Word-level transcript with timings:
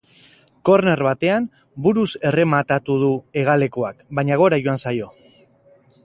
Korner 0.67 1.01
batean 1.07 1.43
buruz 1.87 2.07
errematatu 2.29 2.95
du 3.03 3.09
hegalekoak, 3.41 4.01
baina 4.21 4.39
gora 4.45 4.59
joan 4.69 4.81
zaio. 4.85 5.11